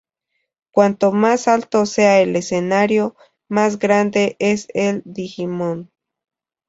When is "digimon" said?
5.05-5.91